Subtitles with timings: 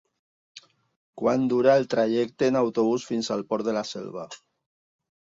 [1.21, 4.25] Quant dura el trajecte en autobús fins al Port de la Selva?